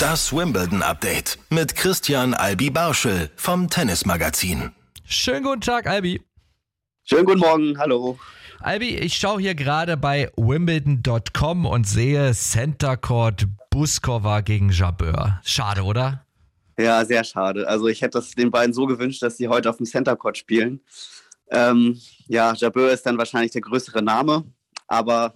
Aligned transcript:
Das 0.00 0.32
Wimbledon 0.32 0.82
Update 0.82 1.38
mit 1.50 1.76
Christian 1.76 2.34
Albi 2.34 2.68
Barschel 2.68 3.30
vom 3.36 3.70
Tennismagazin. 3.70 4.72
Schönen 5.04 5.44
guten 5.44 5.60
Tag, 5.60 5.86
Albi. 5.86 6.20
Schönen 7.04 7.24
guten 7.24 7.38
Morgen, 7.38 7.78
hallo. 7.78 8.18
Albi, 8.58 8.96
ich 8.96 9.14
schaue 9.14 9.40
hier 9.40 9.54
gerade 9.54 9.96
bei 9.96 10.32
wimbledon.com 10.36 11.66
und 11.66 11.86
sehe 11.86 12.32
Center 12.32 12.96
Court 12.96 13.46
Buskova 13.70 14.40
gegen 14.40 14.70
Jabeur. 14.70 15.40
Schade, 15.44 15.82
oder? 15.82 16.26
Ja, 16.76 17.04
sehr 17.04 17.22
schade. 17.22 17.68
Also 17.68 17.86
ich 17.86 18.02
hätte 18.02 18.18
es 18.18 18.32
den 18.32 18.50
beiden 18.50 18.72
so 18.72 18.86
gewünscht, 18.86 19.22
dass 19.22 19.36
sie 19.36 19.46
heute 19.46 19.70
auf 19.70 19.76
dem 19.76 19.86
Center 19.86 20.16
Court 20.16 20.36
spielen. 20.36 20.80
Ähm, 21.50 22.00
ja, 22.26 22.52
Jabeur 22.54 22.90
ist 22.90 23.06
dann 23.06 23.16
wahrscheinlich 23.18 23.52
der 23.52 23.60
größere 23.60 24.02
Name, 24.02 24.44
aber 24.88 25.34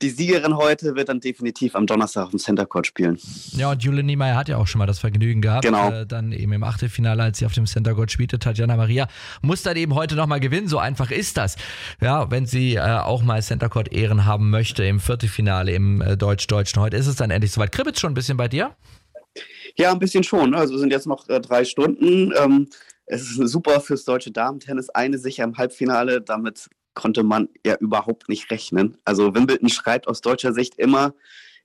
die 0.00 0.10
Siegerin 0.10 0.56
heute 0.56 0.94
wird 0.94 1.08
dann 1.08 1.20
definitiv 1.20 1.74
am 1.74 1.86
Donnerstag 1.86 2.24
auf 2.24 2.30
dem 2.30 2.38
Center 2.38 2.66
Court 2.66 2.86
spielen. 2.86 3.18
Ja, 3.52 3.70
und 3.72 3.82
Jule 3.82 4.02
Niemeyer 4.02 4.36
hat 4.36 4.48
ja 4.48 4.56
auch 4.56 4.66
schon 4.66 4.78
mal 4.78 4.86
das 4.86 4.98
Vergnügen 5.00 5.40
gehabt. 5.40 5.64
Genau. 5.64 5.90
Äh, 5.90 6.06
dann 6.06 6.32
eben 6.32 6.52
im 6.52 6.62
Achtelfinale, 6.62 7.22
als 7.22 7.38
sie 7.38 7.46
auf 7.46 7.52
dem 7.52 7.66
Center 7.66 7.94
Court 7.94 8.12
spielte, 8.12 8.38
Tatjana 8.38 8.76
Maria 8.76 9.08
muss 9.42 9.62
dann 9.62 9.76
eben 9.76 9.94
heute 9.94 10.14
nochmal 10.14 10.40
gewinnen. 10.40 10.68
So 10.68 10.78
einfach 10.78 11.10
ist 11.10 11.36
das. 11.36 11.56
Ja, 12.00 12.30
wenn 12.30 12.46
sie 12.46 12.76
äh, 12.76 12.80
auch 12.80 13.22
mal 13.22 13.42
Center 13.42 13.68
Court 13.68 13.92
Ehren 13.92 14.24
haben 14.24 14.50
möchte 14.50 14.84
im 14.84 15.00
Viertelfinale 15.00 15.72
im 15.72 16.00
äh, 16.00 16.16
Deutsch-Deutschen. 16.16 16.80
Heute 16.80 16.96
ist 16.96 17.06
es 17.06 17.16
dann 17.16 17.30
endlich 17.30 17.52
soweit. 17.52 17.72
Kribbelt 17.72 17.98
schon 17.98 18.12
ein 18.12 18.14
bisschen 18.14 18.36
bei 18.36 18.48
dir? 18.48 18.76
Ja, 19.76 19.92
ein 19.92 19.98
bisschen 19.98 20.22
schon. 20.22 20.54
Also 20.54 20.78
sind 20.78 20.92
jetzt 20.92 21.06
noch 21.06 21.28
äh, 21.28 21.40
drei 21.40 21.64
Stunden. 21.64 22.32
Ähm, 22.36 22.68
es 23.06 23.22
ist 23.22 23.36
super 23.48 23.80
fürs 23.80 24.04
deutsche 24.04 24.30
Damentennis. 24.30 24.90
Eine 24.90 25.18
sicher 25.18 25.44
im 25.44 25.56
Halbfinale. 25.56 26.20
Damit 26.20 26.68
konnte 26.94 27.22
man 27.22 27.48
ja 27.64 27.76
überhaupt 27.76 28.28
nicht 28.28 28.50
rechnen. 28.50 28.98
Also 29.04 29.34
Wimbledon 29.34 29.68
schreibt 29.68 30.08
aus 30.08 30.20
deutscher 30.20 30.52
Sicht 30.52 30.74
immer, 30.78 31.14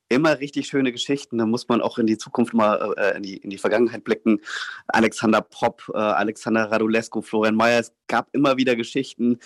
immer 0.10 0.40
richtig 0.40 0.68
schöne 0.68 0.92
Geschichten. 0.92 1.38
Da 1.38 1.46
muss 1.46 1.68
man 1.68 1.82
auch 1.82 1.98
in 1.98 2.08
die 2.08 2.18
Zukunft 2.18 2.54
mal, 2.54 2.94
äh, 2.98 3.18
in, 3.18 3.24
die, 3.24 3.38
in 3.38 3.50
die 3.50 3.58
Vergangenheit 3.58 4.04
blicken. 4.04 4.42
Alexander 4.88 5.42
Popp, 5.42 5.92
äh, 5.94 5.98
Alexander 5.98 6.72
Radulescu, 6.72 7.22
Florian 7.22 7.56
Mayer. 7.56 7.80
Es 7.80 7.94
gab 8.08 8.30
immer 8.34 8.58
wieder 8.58 8.76
Geschichten 8.76 9.40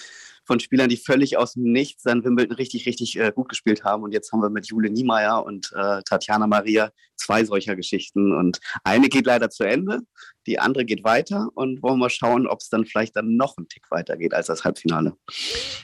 von 0.48 0.60
Spielern, 0.60 0.90
die 0.90 0.98
völlig 0.98 1.38
aus 1.38 1.54
dem 1.54 1.72
Nichts 1.72 2.04
dann 2.04 2.24
Wimbledon 2.24 2.56
richtig, 2.56 2.86
richtig 2.88 3.20
äh, 3.20 3.32
gut 3.36 3.50
gespielt 3.50 3.84
haben. 3.84 4.04
Und 4.04 4.14
jetzt 4.14 4.32
haben 4.32 4.42
wir 4.42 4.50
mit 4.50 4.68
Jule 4.68 4.90
Niemeyer 4.90 5.46
und 5.46 5.72
äh, 5.76 6.02
Tatjana 6.04 6.48
Maria 6.48 6.90
zwei 7.18 7.44
solcher 7.44 7.76
Geschichten. 7.76 8.32
Und 8.32 8.60
eine 8.84 9.10
geht 9.10 9.26
leider 9.26 9.50
zu 9.50 9.64
Ende, 9.64 10.02
die 10.46 10.60
andere 10.60 10.86
geht 10.86 11.04
weiter. 11.04 11.50
Und 11.56 11.84
wollen 11.84 12.00
wir 12.00 12.10
schauen, 12.10 12.48
ob 12.48 12.62
es 12.62 12.70
dann 12.70 12.86
vielleicht 12.86 13.16
dann 13.16 13.36
noch 13.36 13.58
einen 13.58 13.68
Tick 13.68 13.84
weiter 13.90 14.16
geht 14.18 14.34
als 14.34 14.48
das 14.48 14.64
Halbfinale. 14.64 15.14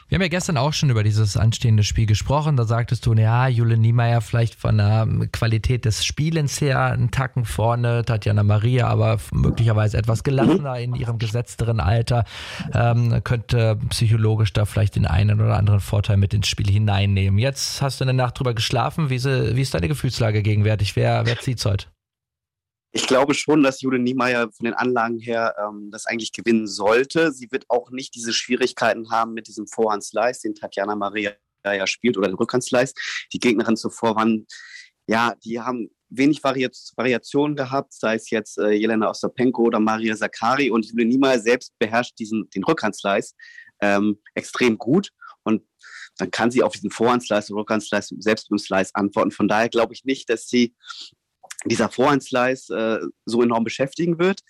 Wir 0.07 0.15
haben 0.15 0.21
ja 0.21 0.27
gestern 0.29 0.57
auch 0.57 0.73
schon 0.73 0.89
über 0.89 1.03
dieses 1.03 1.35
anstehende 1.35 1.83
Spiel 1.83 2.05
gesprochen. 2.05 2.55
Da 2.55 2.65
sagtest 2.65 3.05
du, 3.05 3.13
ja, 3.13 3.47
Jule 3.47 3.77
Niemeyer 3.77 4.21
vielleicht 4.21 4.55
von 4.55 4.77
der 4.77 5.07
Qualität 5.31 5.85
des 5.85 6.05
Spielens 6.05 6.61
her 6.61 6.85
einen 6.85 7.11
Tacken 7.11 7.45
vorne, 7.45 8.05
Tatjana 8.05 8.43
Maria 8.43 8.87
aber 8.87 9.19
möglicherweise 9.31 9.97
etwas 9.97 10.23
gelassener 10.23 10.79
in 10.79 10.95
ihrem 10.95 11.17
gesetzteren 11.17 11.79
Alter, 11.79 12.25
ähm, 12.73 13.21
könnte 13.23 13.77
psychologisch 13.89 14.52
da 14.53 14.65
vielleicht 14.65 14.95
den 14.95 15.05
einen 15.05 15.39
oder 15.39 15.57
anderen 15.57 15.79
Vorteil 15.79 16.17
mit 16.17 16.33
ins 16.33 16.47
Spiel 16.47 16.69
hineinnehmen. 16.69 17.39
Jetzt 17.39 17.81
hast 17.81 17.99
du 17.99 18.05
eine 18.05 18.13
Nacht 18.13 18.39
drüber 18.39 18.53
geschlafen. 18.53 19.09
Wie, 19.09 19.19
sie, 19.19 19.55
wie 19.55 19.61
ist 19.61 19.73
deine 19.73 19.87
Gefühlslage 19.87 20.41
gegenwärtig? 20.41 20.95
Wer, 20.95 21.25
wer 21.25 21.39
zieht's 21.39 21.65
heute? 21.65 21.87
Ich 22.95 23.07
glaube 23.07 23.33
schon, 23.33 23.63
dass 23.63 23.81
Jule 23.81 23.97
Niemeyer 23.97 24.51
von 24.51 24.65
den 24.65 24.75
Anlagen 24.75 25.17
her 25.17 25.55
ähm, 25.59 25.89
das 25.91 26.05
eigentlich 26.05 26.31
gewinnen 26.31 26.67
sollte. 26.67 27.31
Sie 27.31 27.51
wird 27.51 27.65
auch 27.67 27.89
nicht 27.89 28.13
diese 28.13 28.33
Schwierigkeiten 28.33 29.09
haben 29.09 29.33
mit 29.33 29.47
diesem 29.47 29.65
Vorhandslice, 29.65 30.41
den 30.43 30.53
Tatjana 30.53 30.95
Maria 30.95 31.31
ja 31.65 31.87
spielt, 31.87 32.17
oder 32.17 32.27
den 32.27 32.35
Rückhandslice. 32.35 32.93
Die 33.33 33.39
Gegnerin 33.39 33.77
zuvor 33.77 34.15
waren, 34.15 34.45
ja, 35.07 35.33
die 35.43 35.59
haben 35.59 35.89
wenig 36.09 36.43
Variat 36.43 36.77
Variationen 36.95 37.55
gehabt, 37.55 37.93
sei 37.93 38.15
es 38.15 38.29
jetzt 38.29 38.59
äh, 38.59 38.71
Jelena 38.71 39.09
Ostapenko 39.09 39.63
oder 39.63 39.79
Maria 39.79 40.15
Zakari. 40.15 40.69
Und 40.69 40.85
Jule 40.85 41.05
Niemeyer 41.05 41.39
selbst 41.39 41.73
beherrscht 41.79 42.19
diesen, 42.19 42.47
den 42.51 42.63
Rückhandslice 42.63 43.33
ähm, 43.83 44.19
extrem 44.33 44.77
gut. 44.77 45.09
Und 45.43 45.61
dann 46.17 46.31
kann 46.31 46.51
sie 46.51 46.63
auf 46.63 46.73
diesen 46.73 46.91
Vorhandslice 46.91 47.51
Rückhandslice 47.51 48.13
Slice 48.57 48.91
antworten. 48.93 49.31
Von 49.31 49.47
daher 49.47 49.69
glaube 49.69 49.93
ich 49.93 50.05
nicht, 50.05 50.29
dass 50.29 50.47
sie 50.47 50.73
dieser 51.65 51.89
Vorhandslice 51.89 52.69
äh, 52.69 52.99
so 53.25 53.41
enorm 53.41 53.63
beschäftigen 53.63 54.19
wird. 54.19 54.41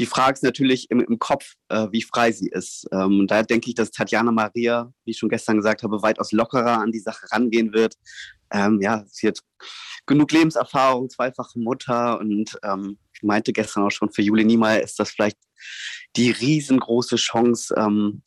Die 0.00 0.06
Frage 0.06 0.34
ist 0.34 0.42
natürlich 0.42 0.90
im, 0.90 1.00
im 1.00 1.18
Kopf, 1.18 1.54
äh, 1.68 1.86
wie 1.92 2.02
frei 2.02 2.32
sie 2.32 2.48
ist. 2.48 2.86
Ähm, 2.90 3.26
daher 3.28 3.44
denke 3.44 3.68
ich, 3.68 3.74
dass 3.74 3.92
Tatjana 3.92 4.32
Maria, 4.32 4.92
wie 5.04 5.12
ich 5.12 5.18
schon 5.18 5.28
gestern 5.28 5.56
gesagt 5.56 5.82
habe, 5.82 6.02
weitaus 6.02 6.32
lockerer 6.32 6.80
an 6.80 6.90
die 6.90 6.98
Sache 6.98 7.30
rangehen 7.30 7.72
wird. 7.72 7.94
Ähm, 8.50 8.80
ja, 8.82 9.04
sie 9.06 9.28
hat 9.28 9.38
genug 10.06 10.32
Lebenserfahrung, 10.32 11.10
zweifache 11.10 11.58
Mutter 11.58 12.18
und 12.18 12.58
ähm, 12.62 12.98
ich 13.14 13.22
meinte 13.22 13.52
gestern 13.52 13.84
auch 13.84 13.90
schon, 13.90 14.10
für 14.10 14.22
Julie 14.22 14.44
Niemeyer 14.44 14.82
ist 14.82 14.98
das 14.98 15.10
vielleicht 15.10 15.38
die 16.16 16.30
riesengroße 16.30 17.16
Chance, 17.16 17.74
ähm, 17.76 18.22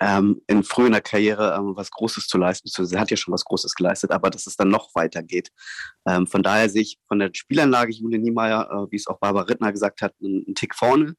ähm, 0.00 0.40
in 0.46 0.62
früher 0.62 1.00
Karriere 1.00 1.56
ähm, 1.58 1.72
was 1.76 1.90
Großes 1.90 2.26
zu 2.26 2.38
leisten. 2.38 2.68
Sie 2.68 2.98
hat 2.98 3.10
ja 3.10 3.16
schon 3.16 3.34
was 3.34 3.44
Großes 3.44 3.74
geleistet, 3.74 4.10
aber 4.10 4.30
dass 4.30 4.46
es 4.46 4.56
dann 4.56 4.68
noch 4.68 4.94
weitergeht. 4.94 5.50
Ähm, 6.06 6.26
von 6.26 6.42
daher 6.42 6.68
sehe 6.68 6.82
ich 6.82 6.98
von 7.08 7.18
der 7.18 7.30
Spielanlage 7.32 7.92
Julia 7.92 8.18
Niemeyer, 8.18 8.68
äh, 8.70 8.92
wie 8.92 8.96
es 8.96 9.06
auch 9.06 9.18
Barbara 9.18 9.44
Rittner 9.44 9.72
gesagt 9.72 10.02
hat, 10.02 10.14
einen, 10.22 10.44
einen 10.46 10.54
Tick 10.54 10.74
vorne. 10.74 11.14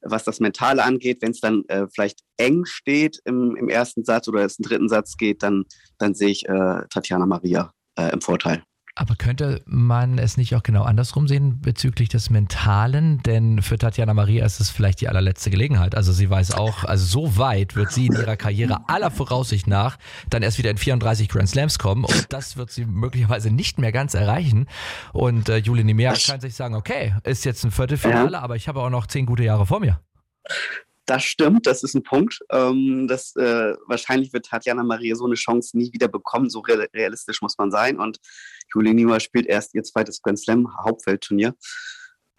Was 0.00 0.24
das 0.24 0.40
Mentale 0.40 0.82
angeht, 0.82 1.22
wenn 1.22 1.30
es 1.30 1.40
dann 1.40 1.62
äh, 1.68 1.86
vielleicht 1.92 2.20
eng 2.36 2.64
steht 2.64 3.20
im, 3.24 3.54
im, 3.56 3.68
ersten 3.68 4.04
Satz 4.04 4.26
oder 4.26 4.44
es 4.44 4.58
im 4.58 4.64
dritten 4.64 4.88
Satz 4.88 5.16
geht, 5.16 5.42
dann, 5.44 5.64
dann 5.98 6.14
sehe 6.14 6.30
ich 6.30 6.48
äh, 6.48 6.82
Tatjana 6.90 7.26
Maria 7.26 7.72
äh, 7.96 8.12
im 8.12 8.20
Vorteil. 8.20 8.64
Aber 8.94 9.16
könnte 9.16 9.62
man 9.64 10.18
es 10.18 10.36
nicht 10.36 10.54
auch 10.54 10.62
genau 10.62 10.82
andersrum 10.82 11.26
sehen 11.26 11.62
bezüglich 11.62 12.10
des 12.10 12.28
Mentalen? 12.28 13.22
Denn 13.22 13.62
für 13.62 13.78
Tatjana 13.78 14.12
Maria 14.12 14.44
ist 14.44 14.60
es 14.60 14.68
vielleicht 14.68 15.00
die 15.00 15.08
allerletzte 15.08 15.48
Gelegenheit. 15.48 15.94
Also 15.94 16.12
sie 16.12 16.28
weiß 16.28 16.52
auch, 16.52 16.84
also 16.84 17.06
so 17.06 17.38
weit 17.38 17.74
wird 17.74 17.90
sie 17.90 18.08
in 18.08 18.12
ihrer 18.12 18.36
Karriere 18.36 18.86
aller 18.88 19.10
Voraussicht 19.10 19.66
nach 19.66 19.96
dann 20.28 20.42
erst 20.42 20.58
wieder 20.58 20.70
in 20.70 20.76
34 20.76 21.30
Grand 21.30 21.48
Slams 21.48 21.78
kommen 21.78 22.04
und 22.04 22.32
das 22.34 22.58
wird 22.58 22.70
sie 22.70 22.84
möglicherweise 22.84 23.50
nicht 23.50 23.78
mehr 23.78 23.92
ganz 23.92 24.12
erreichen. 24.12 24.66
Und 25.14 25.48
äh, 25.48 25.56
Julie 25.56 25.84
Niemeyer 25.84 26.14
kann 26.14 26.40
sich 26.40 26.54
sagen, 26.54 26.74
okay, 26.74 27.14
ist 27.24 27.46
jetzt 27.46 27.64
ein 27.64 27.70
Viertelfinale, 27.70 28.32
ja. 28.32 28.40
aber 28.40 28.56
ich 28.56 28.68
habe 28.68 28.82
auch 28.82 28.90
noch 28.90 29.06
zehn 29.06 29.24
gute 29.24 29.42
Jahre 29.42 29.64
vor 29.64 29.80
mir. 29.80 30.00
Das 31.06 31.24
stimmt, 31.24 31.66
das 31.66 31.82
ist 31.82 31.94
ein 31.94 32.04
Punkt. 32.04 32.38
Ähm, 32.50 33.08
das, 33.08 33.34
äh, 33.34 33.74
wahrscheinlich 33.86 34.32
wird 34.32 34.46
Tatjana 34.46 34.84
Maria 34.84 35.16
so 35.16 35.24
eine 35.24 35.34
Chance 35.34 35.76
nie 35.76 35.92
wieder 35.92 36.08
bekommen. 36.08 36.48
So 36.48 36.60
realistisch 36.60 37.42
muss 37.42 37.58
man 37.58 37.72
sein. 37.72 37.98
Und 37.98 38.18
Julie 38.72 38.94
Niemeyer 38.94 39.20
spielt 39.20 39.46
erst 39.46 39.74
ihr 39.74 39.82
zweites 39.82 40.22
Grand 40.22 40.38
Slam 40.38 40.68
Hauptfeldturnier. 40.84 41.54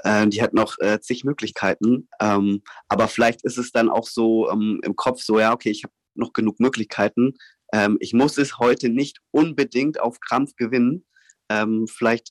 Äh, 0.03 0.27
die 0.27 0.41
hat 0.41 0.53
noch 0.53 0.77
äh, 0.79 0.99
zig 1.01 1.25
Möglichkeiten. 1.25 2.07
Ähm, 2.21 2.63
aber 2.87 3.09
vielleicht 3.09 3.43
ist 3.43 3.57
es 3.57 3.71
dann 3.71 3.89
auch 3.89 4.07
so 4.07 4.49
ähm, 4.49 4.79
im 4.83 4.95
Kopf 4.95 5.21
so, 5.21 5.39
ja, 5.39 5.51
okay, 5.53 5.69
ich 5.69 5.83
habe 5.83 5.93
noch 6.15 6.31
genug 6.31 6.59
Möglichkeiten. 6.59 7.33
Ähm, 7.73 7.97
ich 7.99 8.13
muss 8.13 8.37
es 8.37 8.59
heute 8.59 8.87
nicht 8.87 9.19
unbedingt 9.31 9.99
auf 9.99 10.19
Krampf 10.21 10.55
gewinnen. 10.55 11.05
Ähm, 11.49 11.85
vielleicht 11.87 12.29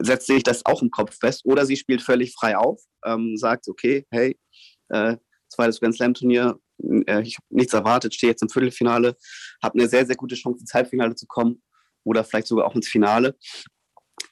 setzt 0.00 0.26
sich 0.26 0.42
das 0.42 0.66
auch 0.66 0.82
im 0.82 0.90
Kopf 0.90 1.16
fest. 1.18 1.42
Oder 1.44 1.66
sie 1.66 1.76
spielt 1.76 2.02
völlig 2.02 2.32
frei 2.34 2.56
auf, 2.56 2.82
ähm, 3.04 3.36
sagt, 3.36 3.68
okay, 3.68 4.06
hey, 4.10 4.38
äh, 4.88 5.16
zweites 5.48 5.80
Grand 5.80 5.94
Slam 5.94 6.14
Turnier. 6.14 6.58
Äh, 7.06 7.22
ich 7.22 7.36
habe 7.36 7.46
nichts 7.50 7.72
erwartet, 7.72 8.14
stehe 8.14 8.30
jetzt 8.30 8.42
im 8.42 8.48
Viertelfinale, 8.48 9.16
habe 9.62 9.78
eine 9.78 9.88
sehr, 9.88 10.06
sehr 10.06 10.16
gute 10.16 10.34
Chance 10.34 10.60
ins 10.60 10.74
Halbfinale 10.74 11.14
zu 11.14 11.26
kommen 11.26 11.62
oder 12.04 12.24
vielleicht 12.24 12.48
sogar 12.48 12.66
auch 12.66 12.74
ins 12.74 12.88
Finale. 12.88 13.36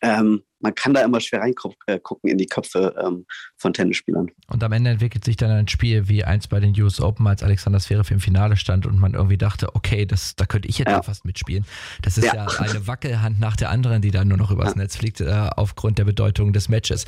Ähm, 0.00 0.42
man 0.60 0.74
kann 0.74 0.94
da 0.94 1.02
immer 1.02 1.20
schwer 1.20 1.40
reingucken 1.40 1.76
äh, 1.86 2.00
in 2.22 2.38
die 2.38 2.46
Köpfe 2.46 2.94
ähm, 3.04 3.26
von 3.56 3.72
Tennisspielern. 3.72 4.30
Und 4.48 4.62
am 4.62 4.72
Ende 4.72 4.90
entwickelt 4.90 5.24
sich 5.24 5.36
dann 5.36 5.50
ein 5.50 5.68
Spiel 5.68 6.08
wie 6.08 6.24
eins 6.24 6.46
bei 6.46 6.60
den 6.60 6.80
US 6.80 7.00
Open, 7.00 7.26
als 7.26 7.42
Alexander 7.42 7.80
Zverev 7.80 8.12
im 8.12 8.20
Finale 8.20 8.56
stand 8.56 8.86
und 8.86 8.98
man 8.98 9.14
irgendwie 9.14 9.38
dachte, 9.38 9.74
okay, 9.74 10.06
das, 10.06 10.36
da 10.36 10.46
könnte 10.46 10.68
ich 10.68 10.78
jetzt 10.78 10.88
ja. 10.88 11.02
fast 11.02 11.24
mitspielen. 11.24 11.64
Das 12.02 12.16
ist 12.16 12.26
ja. 12.26 12.34
ja. 12.34 12.46
eine 12.46 12.86
Wackelhand 12.86 13.40
nach 13.40 13.56
der 13.56 13.70
anderen, 13.70 14.02
die 14.02 14.10
dann 14.10 14.28
nur 14.28 14.38
noch 14.38 14.50
übers 14.50 14.70
ja. 14.70 14.76
Netz 14.76 14.96
fliegt, 14.96 15.20
äh, 15.20 15.50
aufgrund 15.56 15.98
der 15.98 16.04
Bedeutung 16.04 16.52
des 16.52 16.68
Matches. 16.68 17.04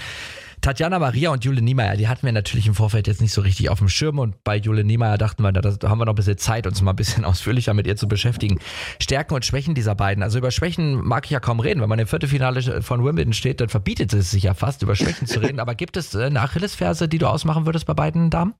Tatjana 0.65 0.99
Maria 0.99 1.29
und 1.29 1.45
Jule 1.45 1.61
Niemeyer, 1.61 1.95
die 1.99 2.09
hatten 2.09 2.25
wir 2.25 2.33
natürlich 2.33 2.67
im 2.67 2.75
Vorfeld 2.75 3.07
jetzt 3.07 3.21
nicht 3.21 3.35
so 3.35 3.43
richtig 3.43 3.69
auf 3.69 3.81
dem 3.81 3.91
Schirm 3.91 4.19
und 4.19 4.43
bei 4.45 4.57
Jule 4.57 4.83
Niemeyer 4.83 5.19
dachten 5.19 5.43
wir, 5.43 5.53
da 5.53 5.91
haben 5.91 5.99
wir 5.99 6.07
noch 6.07 6.15
ein 6.15 6.17
bisschen 6.17 6.39
Zeit, 6.39 6.67
uns 6.67 6.81
mal 6.81 6.93
ein 6.93 6.97
bisschen 6.97 7.23
ausführlicher 7.27 7.75
mit 7.75 7.87
ihr 7.87 7.97
zu 7.97 8.09
beschäftigen. 8.09 8.59
Stärken 8.99 9.35
und 9.35 9.45
Schwächen 9.45 9.75
dieser 9.75 9.95
beiden. 9.95 10.23
Also 10.23 10.39
über 10.39 10.51
Schwächen 10.51 11.05
mag 11.05 11.27
ich 11.27 11.33
ja 11.33 11.39
kaum 11.39 11.61
reden. 11.61 11.83
Wenn 11.83 11.91
man 11.91 11.99
im 11.99 12.07
Viertelfinale 12.07 12.81
von 12.81 13.05
Wimbledon 13.05 13.35
steht, 13.35 13.61
dann 13.61 13.69
verbietet 13.69 14.15
es 14.15 14.31
sich 14.31 14.45
ja 14.45 14.55
fast, 14.55 14.81
über 14.81 14.97
Schwächen 14.97 15.27
zu 15.27 15.41
reden. 15.41 15.61
Aber 15.61 15.75
gibt 15.75 15.99
es 15.99 16.17
eine 16.17 16.41
Achillesferse, 16.41 17.09
die 17.09 17.19
du 17.19 17.27
ausmachen 17.27 17.67
würdest 17.67 17.85
bei 17.85 17.93
beiden 17.93 18.31
Damen? 18.31 18.55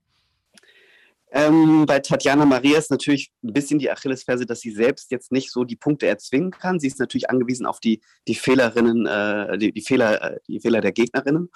Ähm, 1.35 1.85
bei 1.85 1.99
Tatjana 1.99 2.45
Maria 2.45 2.77
ist 2.77 2.91
natürlich 2.91 3.29
ein 3.43 3.51
bisschen 3.51 3.77
die 3.77 3.91
Achillesferse, 3.91 4.45
dass 4.45 4.61
sie 4.61 4.71
selbst 4.71 5.11
jetzt 5.11 5.33
nicht 5.33 5.51
so 5.51 5.65
die 5.65 5.75
Punkte 5.75 6.07
erzwingen 6.07 6.49
kann. 6.49 6.79
Sie 6.79 6.87
ist 6.87 6.97
natürlich 6.97 7.29
angewiesen 7.29 7.65
auf 7.65 7.81
die, 7.81 8.01
die 8.25 8.35
Fehlerinnen, 8.35 9.05
äh, 9.05 9.57
die, 9.57 9.73
die, 9.73 9.81
Fehler, 9.81 10.21
äh, 10.21 10.39
die 10.47 10.61
Fehler 10.61 10.79
der 10.79 10.93
Gegnerinnen. 10.93 11.49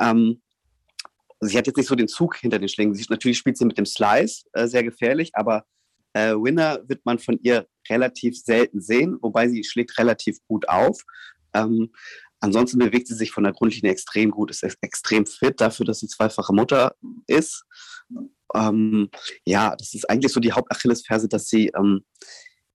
Ähm, 0.00 0.42
sie 1.38 1.56
hat 1.56 1.68
jetzt 1.68 1.76
nicht 1.76 1.86
so 1.86 1.94
den 1.94 2.08
Zug 2.08 2.38
hinter 2.38 2.58
den 2.58 2.68
Schlingen. 2.68 2.92
Sie, 2.96 3.06
natürlich 3.08 3.38
spielt 3.38 3.56
sie 3.56 3.66
mit 3.66 3.78
dem 3.78 3.86
Slice 3.86 4.46
äh, 4.52 4.66
sehr 4.66 4.82
gefährlich, 4.82 5.30
aber 5.34 5.64
äh, 6.12 6.32
Winner 6.32 6.80
wird 6.88 7.06
man 7.06 7.20
von 7.20 7.38
ihr 7.40 7.68
relativ 7.88 8.36
selten 8.36 8.80
sehen, 8.80 9.16
wobei 9.22 9.48
sie 9.48 9.62
schlägt 9.62 9.96
relativ 9.96 10.38
gut 10.48 10.68
auf. 10.68 11.02
Ähm, 11.54 11.92
ansonsten 12.40 12.80
bewegt 12.80 13.06
sie 13.06 13.14
sich 13.14 13.30
von 13.30 13.44
der 13.44 13.52
Grundlinie 13.52 13.92
extrem 13.92 14.32
gut, 14.32 14.50
ist 14.50 14.64
extrem 14.80 15.24
fit 15.24 15.60
dafür, 15.60 15.86
dass 15.86 16.00
sie 16.00 16.08
zweifache 16.08 16.52
Mutter 16.52 16.96
ist. 17.28 17.64
Ähm, 18.54 19.10
ja, 19.44 19.74
das 19.76 19.94
ist 19.94 20.08
eigentlich 20.08 20.32
so 20.32 20.40
die 20.40 20.52
Hauptachillesferse, 20.52 21.28
dass 21.28 21.48
sie 21.48 21.72
ähm, 21.76 22.04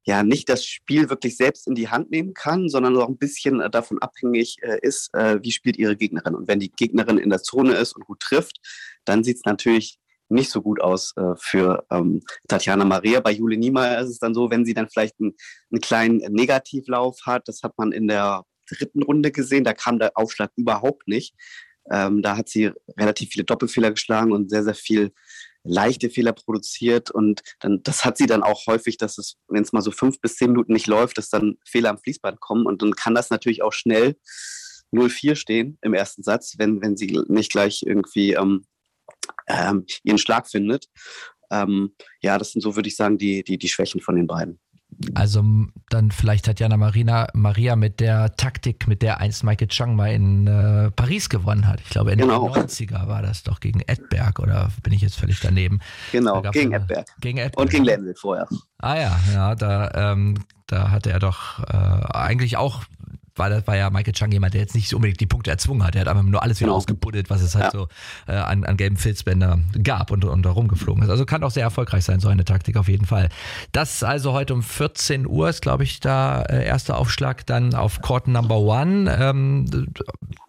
ja 0.06 0.24
nicht 0.24 0.50
das 0.50 0.66
Spiel 0.66 1.10
wirklich 1.10 1.36
selbst 1.36 1.68
in 1.68 1.76
die 1.76 1.90
Hand 1.90 2.12
nehmen 2.12 2.34
kann, 2.34 2.70
sondern 2.70 2.96
auch 2.98 3.08
ein 3.08 3.18
bisschen 3.18 3.60
äh, 3.62 3.70
davon 3.70 4.00
abhängig 4.00 4.58
äh, 4.62 4.78
ist, 4.82 5.14
äh, 5.14 5.40
wie 5.42 5.52
spielt 5.52 5.78
ihre 5.78 5.98
Gegnerin. 5.98 6.36
Und 6.36 6.48
wenn 6.48 6.60
die 6.60 6.72
Gegnerin 6.72 7.18
in 7.18 7.30
der 7.30 7.42
Zone 7.42 7.74
ist 7.74 7.96
und 7.96 8.06
gut 8.06 8.20
trifft, 8.20 8.60
dann 9.06 9.24
sieht 9.24 9.38
es 9.38 9.46
natürlich 9.46 10.00
nicht 10.30 10.50
so 10.50 10.62
gut 10.62 10.82
aus 10.82 11.14
äh, 11.18 11.36
für 11.38 11.86
ähm, 11.92 12.22
Tatjana 12.48 12.86
Maria. 12.86 13.20
Bei 13.20 13.32
Jule 13.32 13.58
Niemeyer 13.58 14.02
ist 14.02 14.10
es 14.10 14.20
dann 14.20 14.34
so, 14.34 14.50
wenn 14.50 14.66
sie 14.66 14.74
dann 14.74 14.90
vielleicht 14.90 15.20
einen, 15.20 15.34
einen 15.72 15.82
kleinen 15.82 16.18
Negativlauf 16.34 17.20
hat, 17.26 17.48
das 17.48 17.62
hat 17.64 17.74
man 17.78 17.92
in 17.92 18.08
der 18.08 18.44
dritten 18.70 19.04
Runde 19.04 19.32
gesehen, 19.32 19.64
da 19.64 19.74
kam 19.74 20.00
der 20.00 20.12
Aufschlag 20.16 20.52
überhaupt 20.56 21.08
nicht. 21.08 21.36
Ähm, 21.92 22.24
da 22.24 22.38
hat 22.38 22.50
sie 22.50 22.72
relativ 22.98 23.30
viele 23.30 23.46
Doppelfehler 23.46 23.92
geschlagen 23.92 24.32
und 24.32 24.50
sehr, 24.50 24.64
sehr 24.64 24.74
viel 24.74 25.12
leichte 25.66 26.10
Fehler 26.10 26.34
produziert 26.34 27.12
und 27.12 27.42
dann, 27.60 27.82
das 27.84 28.06
hat 28.06 28.18
sie 28.18 28.28
dann 28.28 28.44
auch 28.44 28.68
häufig, 28.68 28.98
dass 28.98 29.18
es, 29.18 29.38
wenn 29.48 29.64
es 29.64 29.74
mal 29.74 29.82
so 29.82 29.92
fünf 29.92 30.22
bis 30.22 30.38
zehn 30.38 30.52
Minuten 30.52 30.74
nicht 30.74 30.88
läuft, 30.88 31.18
dass 31.18 31.30
dann 31.30 31.58
Fehler 31.66 31.90
am 31.90 31.98
Fließband 31.98 32.40
kommen 32.40 32.66
und 32.66 32.82
dann 32.82 32.94
kann 32.96 33.16
das 33.16 33.30
natürlich 33.30 33.64
auch 33.64 33.74
schnell 33.74 34.16
0-4 34.94 35.36
stehen 35.36 35.78
im 35.82 35.94
ersten 35.94 36.24
Satz, 36.24 36.56
wenn, 36.58 36.82
wenn 36.82 36.96
sie 36.96 37.20
nicht 37.28 37.52
gleich 37.52 37.84
irgendwie 37.86 38.34
ähm, 38.34 38.66
ähm, 39.48 39.86
ihren 40.04 40.18
Schlag 40.18 40.48
findet. 40.48 40.88
Ähm, 41.52 41.96
ja, 42.22 42.38
das 42.38 42.52
sind 42.52 42.62
so, 42.62 42.76
würde 42.76 42.88
ich 42.88 42.96
sagen, 42.96 43.18
die, 43.18 43.44
die, 43.44 43.58
die 43.58 43.70
Schwächen 43.70 44.02
von 44.02 44.16
den 44.16 44.28
beiden. 44.28 44.60
Also 45.14 45.44
dann 45.90 46.12
vielleicht 46.12 46.46
Tatjana 46.46 46.78
Marina, 46.78 47.28
Maria 47.34 47.76
mit 47.76 48.00
der 48.00 48.36
Taktik, 48.36 48.88
mit 48.88 49.02
der 49.02 49.20
einst 49.20 49.44
Michael 49.44 49.68
Chang 49.68 49.96
mal 49.96 50.14
in 50.14 50.48
äh, 50.48 50.92
Paris 50.92 51.30
gewonnen 51.30 51.68
hat. 51.68 51.82
Ich 51.82 51.90
glaube, 51.90 52.12
in 52.12 52.20
genau. 52.20 52.50
den 52.50 52.64
90er 52.64 53.08
war 53.08 53.22
das 53.22 53.44
doch 53.44 53.60
gegen 53.60 53.82
Edberg 53.82 54.40
oder 54.40 54.70
bin 54.84 54.94
ich 54.94 55.02
jetzt 55.02 55.20
völlig 55.20 55.40
daneben? 55.40 55.80
Genau, 56.12 56.42
gegen 56.42 56.74
eine, 56.74 56.84
Edberg. 56.84 57.08
Gegen 57.20 57.38
Edberg. 57.40 57.62
Und 57.62 57.70
gegen 57.72 57.84
Lendl 57.84 58.16
vorher. 58.16 58.48
Ah 58.80 58.96
ja, 58.96 59.20
ja, 59.34 59.56
da, 59.56 60.14
ähm, 60.14 60.36
da 60.68 60.92
hatte 60.92 61.12
er 61.12 61.20
doch 61.20 61.60
äh, 61.60 61.74
eigentlich 62.14 62.58
auch 62.58 62.84
war, 63.38 63.50
das 63.50 63.68
war 63.68 63.76
ja 63.76 63.90
Michael 63.90 64.14
Chang 64.14 64.32
jemand, 64.32 64.54
der 64.54 64.62
jetzt 64.62 64.76
nicht 64.76 64.94
unbedingt 64.94 65.20
die 65.20 65.26
Punkte 65.26 65.52
erzwungen 65.52 65.84
hat. 65.84 65.96
Er 65.96 66.02
hat 66.02 66.08
einfach 66.08 66.24
nur 66.24 66.42
alles 66.42 66.60
wieder 66.60 66.68
genau. 66.68 66.78
ausgebuddelt, 66.78 67.30
was 67.30 67.42
es 67.42 67.56
halt 67.56 67.66
ja. 67.66 67.72
so 67.72 67.88
äh, 68.28 68.34
an, 68.34 68.64
an 68.64 68.78
gelben 68.78 68.98
Filzbänder 68.98 69.60
gab 69.84 70.12
und, 70.12 70.26
und 70.26 70.44
da 70.44 70.52
rumgeflogen 70.52 71.04
ist. 71.04 71.10
Also 71.10 71.26
kann 71.26 71.44
auch 71.44 71.52
sehr 71.52 71.64
erfolgreich 71.64 72.06
sein, 72.06 72.20
so 72.20 72.30
eine 72.30 72.46
Taktik 72.46 72.78
auf 72.78 72.88
jeden 72.88 73.06
Fall. 73.06 73.30
Das 73.72 74.04
also 74.04 74.34
heute 74.34 74.54
um 74.54 74.64
14 74.64 75.28
Uhr 75.28 75.50
ist, 75.50 75.62
glaube 75.62 75.84
ich, 75.84 76.00
da 76.00 76.44
äh, 76.44 76.66
erster 76.66 76.98
Aufschlag 76.98 77.46
dann 77.46 77.74
auf 77.74 78.02
Court 78.02 78.28
Number 78.28 78.58
One. 78.58 79.16
Ähm, 79.20 79.90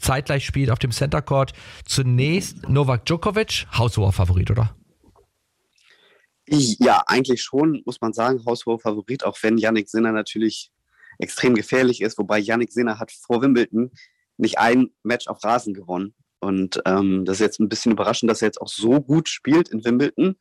zeitgleich 0.00 0.44
spielt 0.46 0.70
auf 0.70 0.78
dem 0.78 0.92
Center 0.92 1.22
Court 1.22 1.52
zunächst 1.84 2.68
Novak 2.68 3.04
Djokovic, 3.06 3.66
haushoher 3.76 4.12
Favorit, 4.12 4.50
oder? 4.50 4.74
Ja, 6.48 7.02
eigentlich 7.06 7.42
schon, 7.42 7.82
muss 7.84 8.00
man 8.00 8.12
sagen, 8.12 8.40
haushoher 8.46 8.78
Favorit, 8.78 9.24
auch 9.24 9.36
wenn 9.42 9.58
Yannick 9.58 9.88
Sinner 9.88 10.12
natürlich 10.12 10.70
extrem 11.18 11.54
gefährlich 11.54 12.00
ist. 12.00 12.18
Wobei 12.18 12.38
Yannick 12.38 12.72
Sinner 12.72 12.98
hat 12.98 13.12
vor 13.12 13.42
Wimbledon 13.42 13.90
nicht 14.36 14.58
ein 14.58 14.90
Match 15.02 15.26
auf 15.28 15.42
Rasen 15.42 15.74
gewonnen. 15.74 16.14
Und 16.40 16.80
ähm, 16.84 17.24
das 17.24 17.36
ist 17.36 17.40
jetzt 17.40 17.60
ein 17.60 17.68
bisschen 17.68 17.92
überraschend, 17.92 18.30
dass 18.30 18.42
er 18.42 18.48
jetzt 18.48 18.60
auch 18.60 18.68
so 18.68 19.00
gut 19.00 19.28
spielt 19.28 19.68
in 19.68 19.84
Wimbledon. 19.84 20.36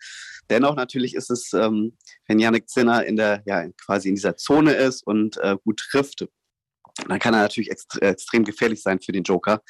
Dennoch 0.50 0.76
natürlich 0.76 1.16
ist 1.16 1.32
es, 1.32 1.54
ähm, 1.54 1.98
wenn 2.28 2.40
Yannick 2.40 2.70
Sinner 2.70 3.06
in 3.06 3.16
der, 3.16 3.42
ja, 3.46 3.68
quasi 3.84 4.10
in 4.10 4.16
dieser 4.16 4.36
Zone 4.36 4.74
ist 4.74 5.06
und 5.08 5.38
äh, 5.38 5.58
gut 5.64 5.80
trifft, 5.90 6.28
dann 7.08 7.20
kann 7.20 7.34
er 7.34 7.42
natürlich 7.42 7.72
ext 7.72 8.02
extrem 8.02 8.44
gefährlich 8.44 8.82
sein 8.82 9.00
für 9.02 9.12
den 9.12 9.24
Joker. 9.24 9.62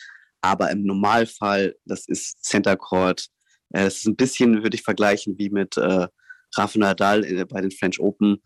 Aber 0.42 0.70
im 0.72 0.84
Normalfall, 0.84 1.76
das 1.86 2.08
ist 2.08 2.44
Center 2.44 2.76
Court. 2.76 3.28
Äh, 3.70 3.86
das 3.86 3.98
ist 3.98 4.08
ein 4.08 4.16
bisschen, 4.16 4.64
würde 4.64 4.76
ich 4.76 4.84
vergleichen, 4.84 5.38
wie 5.38 5.50
mit 5.50 5.78
äh, 5.78 6.08
Rafa 6.58 6.80
Nadal 6.80 7.24
äh, 7.24 7.46
bei 7.46 7.62
den 7.62 7.72
French 7.72 8.00
Open 8.00 8.42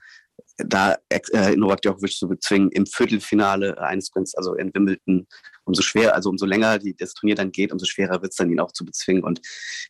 da 0.65 0.97
äh, 1.09 1.55
Novak 1.55 1.81
Djokovic 1.81 2.11
zu 2.11 2.27
bezwingen 2.27 2.71
im 2.71 2.85
Viertelfinale 2.85 3.77
eines 3.79 4.09
Prinz, 4.09 4.35
also 4.35 4.55
in 4.55 4.73
Wimbledon, 4.73 5.27
umso 5.63 5.81
schwer, 5.81 6.15
also 6.15 6.29
umso 6.29 6.45
länger 6.45 6.79
die, 6.79 6.95
das 6.95 7.13
Turnier 7.13 7.35
dann 7.35 7.51
geht, 7.51 7.71
umso 7.71 7.85
schwerer 7.85 8.21
wird 8.21 8.31
es 8.31 8.37
dann, 8.37 8.51
ihn 8.51 8.59
auch 8.59 8.71
zu 8.71 8.85
bezwingen. 8.85 9.23
Und 9.23 9.41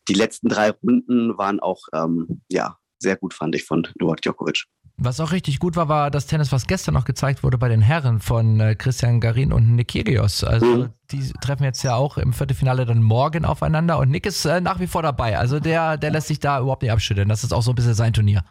die 0.08 0.14
letzten 0.14 0.48
drei 0.48 0.70
Runden 0.70 1.36
waren 1.38 1.60
auch 1.60 1.82
ähm, 1.92 2.42
ja, 2.50 2.76
sehr 2.98 3.16
gut, 3.16 3.34
fand 3.34 3.54
ich, 3.54 3.64
von 3.64 3.86
Novak 3.98 4.22
Djokovic. 4.22 4.64
Was 5.02 5.18
auch 5.18 5.32
richtig 5.32 5.60
gut 5.60 5.76
war, 5.76 5.88
war 5.88 6.10
das 6.10 6.26
Tennis, 6.26 6.52
was 6.52 6.66
gestern 6.66 6.92
noch 6.92 7.06
gezeigt 7.06 7.42
wurde 7.42 7.56
bei 7.56 7.70
den 7.70 7.80
Herren 7.80 8.20
von 8.20 8.60
äh, 8.60 8.74
Christian 8.74 9.20
Garin 9.20 9.50
und 9.50 9.74
Nick 9.74 9.88
Kyrgios. 9.88 10.44
Also 10.44 10.66
mhm. 10.66 10.88
die 11.10 11.32
treffen 11.40 11.64
jetzt 11.64 11.82
ja 11.82 11.94
auch 11.94 12.18
im 12.18 12.34
Viertelfinale 12.34 12.84
dann 12.84 13.02
morgen 13.02 13.46
aufeinander 13.46 13.98
und 13.98 14.10
Nick 14.10 14.26
ist 14.26 14.44
äh, 14.44 14.60
nach 14.60 14.78
wie 14.78 14.86
vor 14.86 15.02
dabei. 15.02 15.38
Also 15.38 15.58
der, 15.58 15.96
der 15.96 16.10
lässt 16.10 16.28
sich 16.28 16.38
da 16.38 16.60
überhaupt 16.60 16.82
nicht 16.82 16.92
abschütteln. 16.92 17.30
Das 17.30 17.44
ist 17.44 17.54
auch 17.54 17.62
so 17.62 17.72
ein 17.72 17.76
bisschen 17.76 17.94
sein 17.94 18.12
Turnier. 18.12 18.44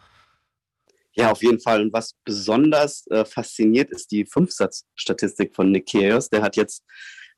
Ja, 1.14 1.32
auf 1.32 1.42
jeden 1.42 1.60
Fall. 1.60 1.82
Und 1.82 1.92
was 1.92 2.14
besonders 2.24 3.06
äh, 3.08 3.24
fasziniert, 3.24 3.90
ist 3.90 4.10
die 4.12 4.24
Fünfsatzstatistik 4.26 5.54
von 5.54 5.70
Nick 5.70 5.86
Kyrgios. 5.86 6.30
Der 6.30 6.42
hat 6.42 6.56
jetzt, 6.56 6.84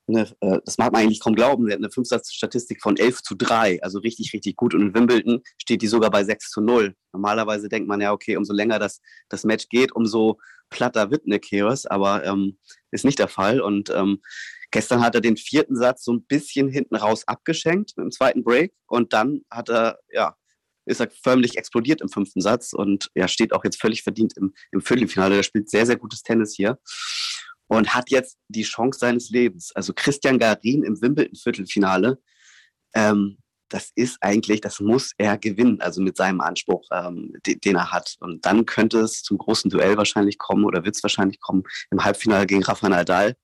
eine, 0.06 0.30
äh, 0.40 0.58
das 0.64 0.76
mag 0.76 0.92
man 0.92 1.02
eigentlich 1.02 1.20
kaum 1.20 1.34
glauben, 1.34 1.66
der 1.66 1.74
hat 1.74 1.80
eine 1.80 1.90
Fünfsatzstatistik 1.90 2.82
von 2.82 2.98
11 2.98 3.22
zu 3.22 3.34
3, 3.34 3.82
also 3.82 3.98
richtig, 4.00 4.32
richtig 4.34 4.56
gut. 4.56 4.74
Und 4.74 4.82
in 4.82 4.94
Wimbledon 4.94 5.42
steht 5.56 5.80
die 5.80 5.86
sogar 5.86 6.10
bei 6.10 6.22
6 6.22 6.50
zu 6.50 6.60
0. 6.60 6.94
Normalerweise 7.12 7.68
denkt 7.68 7.88
man 7.88 8.00
ja, 8.00 8.12
okay, 8.12 8.36
umso 8.36 8.52
länger 8.52 8.78
das, 8.78 9.00
das 9.30 9.44
Match 9.44 9.68
geht, 9.68 9.92
umso 9.92 10.38
platter 10.68 11.10
wird 11.10 11.26
Nick 11.26 11.48
Kyrgios, 11.48 11.86
aber 11.86 12.24
ähm, 12.24 12.58
ist 12.90 13.04
nicht 13.04 13.18
der 13.18 13.28
Fall. 13.28 13.60
Und 13.60 13.90
ähm, 13.90 14.20
gestern 14.70 15.02
hat 15.02 15.14
er 15.14 15.20
den 15.20 15.36
vierten 15.36 15.76
Satz 15.76 16.04
so 16.04 16.12
ein 16.12 16.24
bisschen 16.24 16.68
hinten 16.68 16.96
raus 16.96 17.26
abgeschenkt 17.26 17.92
im 17.96 18.10
zweiten 18.10 18.44
Break 18.44 18.74
und 18.86 19.12
dann 19.12 19.42
hat 19.50 19.70
er, 19.70 19.98
ja, 20.10 20.36
ist 20.86 21.00
er 21.00 21.10
förmlich 21.22 21.56
explodiert 21.56 22.00
im 22.00 22.08
fünften 22.08 22.40
Satz 22.40 22.72
und 22.72 23.10
ja, 23.14 23.28
steht 23.28 23.52
auch 23.52 23.64
jetzt 23.64 23.80
völlig 23.80 24.02
verdient 24.02 24.36
im, 24.36 24.52
im 24.72 24.80
Viertelfinale. 24.80 25.36
Der 25.36 25.42
spielt 25.42 25.70
sehr, 25.70 25.86
sehr 25.86 25.96
gutes 25.96 26.22
Tennis 26.22 26.54
hier 26.54 26.78
und 27.68 27.94
hat 27.94 28.10
jetzt 28.10 28.38
die 28.48 28.64
Chance 28.64 28.98
seines 28.98 29.30
Lebens. 29.30 29.72
Also 29.74 29.92
Christian 29.94 30.38
Garin 30.38 30.82
im 30.82 31.00
Wimbledon-Viertelfinale, 31.00 32.18
ähm, 32.94 33.38
das 33.72 33.90
ist 33.94 34.18
eigentlich, 34.20 34.60
das 34.60 34.80
muss 34.80 35.12
er 35.16 35.38
gewinnen, 35.38 35.80
also 35.80 36.02
mit 36.02 36.16
seinem 36.16 36.42
Anspruch, 36.42 36.86
ähm, 36.92 37.32
den, 37.46 37.58
den, 37.60 37.76
er 37.76 37.90
hat. 37.90 38.16
Und 38.20 38.44
dann 38.44 38.66
könnte 38.66 39.00
es 39.00 39.22
zum 39.22 39.38
großen 39.38 39.70
Duell 39.70 39.96
wahrscheinlich 39.96 40.36
kommen 40.36 40.64
oder 40.64 40.84
wird 40.84 40.94
es 40.94 41.02
wahrscheinlich 41.02 41.40
kommen 41.40 41.62
im 41.90 42.04
Halbfinale 42.04 42.46
gegen 42.46 42.62
Rafa 42.62 42.88
Nadal. 42.88 43.34